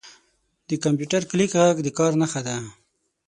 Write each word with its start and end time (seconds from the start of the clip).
•د 0.69 0.71
کمپیوټر 0.83 1.21
کلیک 1.31 1.51
ږغ 1.63 1.75
د 1.83 1.87
کار 1.97 2.11
نښه 2.21 2.41
ده. 2.47 2.55